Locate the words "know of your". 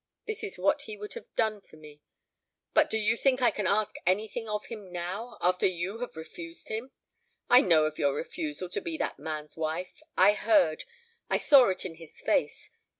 7.61-8.15